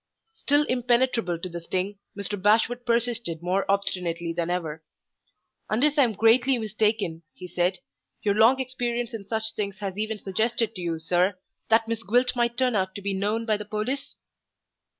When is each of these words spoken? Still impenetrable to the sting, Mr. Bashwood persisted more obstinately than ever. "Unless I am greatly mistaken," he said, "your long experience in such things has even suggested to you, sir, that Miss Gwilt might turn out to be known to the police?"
Still 0.33 0.63
impenetrable 0.63 1.37
to 1.37 1.47
the 1.47 1.61
sting, 1.61 1.99
Mr. 2.17 2.41
Bashwood 2.41 2.87
persisted 2.87 3.43
more 3.43 3.69
obstinately 3.69 4.33
than 4.33 4.49
ever. 4.49 4.81
"Unless 5.69 5.99
I 5.99 6.03
am 6.05 6.13
greatly 6.13 6.57
mistaken," 6.57 7.21
he 7.35 7.47
said, 7.47 7.77
"your 8.23 8.33
long 8.33 8.59
experience 8.59 9.13
in 9.13 9.27
such 9.27 9.53
things 9.55 9.77
has 9.77 9.95
even 9.99 10.17
suggested 10.17 10.73
to 10.73 10.81
you, 10.81 10.97
sir, 10.97 11.37
that 11.69 11.87
Miss 11.87 12.01
Gwilt 12.01 12.35
might 12.35 12.57
turn 12.57 12.75
out 12.75 12.95
to 12.95 13.01
be 13.03 13.13
known 13.13 13.45
to 13.45 13.59
the 13.59 13.63
police?" 13.65 14.15